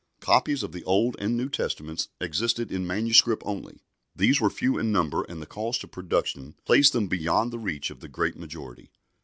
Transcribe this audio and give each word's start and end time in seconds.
Copies 0.19 0.63
of 0.63 0.71
the 0.71 0.83
Old 0.83 1.15
and 1.19 1.37
New 1.37 1.47
Testaments 1.47 2.07
existed 2.19 2.71
in 2.71 2.87
manuscript 2.87 3.43
only. 3.45 3.81
These 4.15 4.41
were 4.41 4.49
few 4.49 4.79
in 4.79 4.91
number, 4.91 5.21
and 5.29 5.39
the 5.39 5.45
cost 5.45 5.83
of 5.83 5.91
production 5.91 6.55
placed 6.65 6.93
them 6.93 7.05
beyond 7.05 7.53
the 7.53 7.59
reach 7.59 7.91
of 7.91 7.99
the 7.99 8.07
great 8.07 8.35
majority. 8.35 8.89